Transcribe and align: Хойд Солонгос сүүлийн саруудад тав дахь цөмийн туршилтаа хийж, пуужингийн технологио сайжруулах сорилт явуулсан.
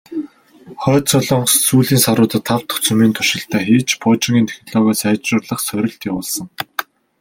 Хойд 0.81 1.05
Солонгос 1.11 1.53
сүүлийн 1.67 2.01
саруудад 2.05 2.43
тав 2.49 2.59
дахь 2.67 2.81
цөмийн 2.85 3.13
туршилтаа 3.15 3.61
хийж, 3.67 3.89
пуужингийн 4.01 4.49
технологио 4.53 4.97
сайжруулах 5.01 5.61
сорилт 5.63 6.01
явуулсан. 6.11 6.47